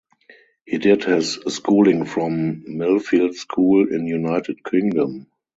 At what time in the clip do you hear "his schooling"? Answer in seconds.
1.03-2.05